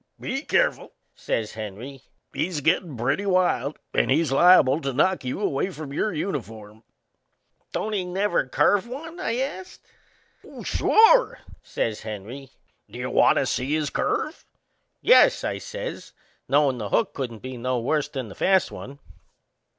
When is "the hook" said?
16.79-17.13